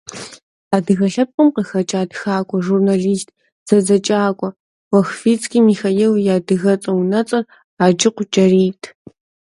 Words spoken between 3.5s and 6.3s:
зэдзэкӏакӏуэ Лохвицкий Михаил и